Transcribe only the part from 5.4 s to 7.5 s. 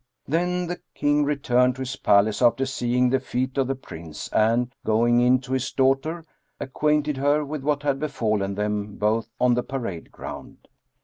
to his daughter, acquainted her